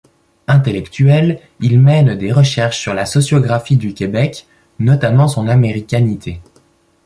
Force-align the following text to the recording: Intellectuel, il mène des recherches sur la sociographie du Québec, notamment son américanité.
Intellectuel, 0.47 1.39
il 1.59 1.79
mène 1.79 2.17
des 2.17 2.31
recherches 2.31 2.79
sur 2.79 2.95
la 2.95 3.05
sociographie 3.05 3.77
du 3.77 3.93
Québec, 3.93 4.47
notamment 4.79 5.27
son 5.27 5.47
américanité. 5.47 6.41